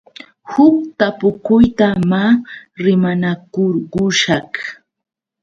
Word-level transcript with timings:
Huk 0.51 0.75
tapukuyta 0.97 1.87
maa 2.09 2.31
rimakurqushaq. 2.83 4.49